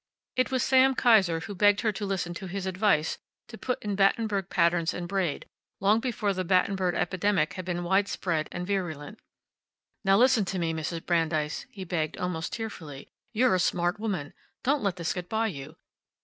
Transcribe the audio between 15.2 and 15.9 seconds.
by you.